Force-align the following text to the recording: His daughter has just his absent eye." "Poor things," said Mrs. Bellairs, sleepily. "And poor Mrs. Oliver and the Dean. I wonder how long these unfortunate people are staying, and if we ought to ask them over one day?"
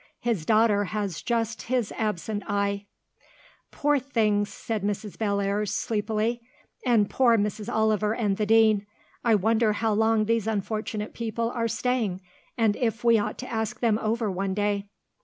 His 0.21 0.47
daughter 0.47 0.85
has 0.85 1.21
just 1.21 1.61
his 1.69 1.91
absent 1.91 2.41
eye." 2.47 2.87
"Poor 3.69 3.99
things," 3.99 4.49
said 4.51 4.81
Mrs. 4.81 5.15
Bellairs, 5.15 5.71
sleepily. 5.71 6.41
"And 6.83 7.07
poor 7.07 7.37
Mrs. 7.37 7.71
Oliver 7.71 8.15
and 8.15 8.37
the 8.37 8.47
Dean. 8.47 8.87
I 9.23 9.35
wonder 9.35 9.73
how 9.73 9.93
long 9.93 10.25
these 10.25 10.47
unfortunate 10.47 11.13
people 11.13 11.51
are 11.51 11.67
staying, 11.67 12.19
and 12.57 12.75
if 12.77 13.03
we 13.03 13.19
ought 13.19 13.37
to 13.37 13.51
ask 13.53 13.79
them 13.79 13.99
over 14.01 14.31
one 14.31 14.55
day?" 14.55 14.87